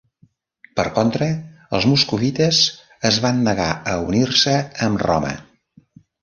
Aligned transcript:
Per 0.77 0.85
contra, 0.93 1.27
els 1.79 1.85
moscovites 1.91 2.61
es 3.11 3.19
van 3.27 3.45
negar 3.49 3.69
a 3.93 3.95
unir-se 4.07 4.55
amb 4.89 5.05
Roma. 5.05 5.37